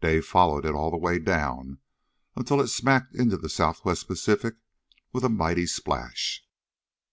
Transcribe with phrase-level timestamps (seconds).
[0.00, 1.78] Dave followed it all the way down
[2.34, 4.56] until it smacked into the Southwest Pacific
[5.12, 6.44] with a mighty splash.